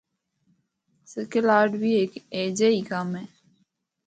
’سکے 1.11 1.39
لاڈ‘ 1.47 1.69
بھی 1.81 1.91
ہک 1.99 2.11
ہجیا 2.39 2.69
ای 2.73 2.81
کم 2.89 3.09
اے۔ 3.17 3.23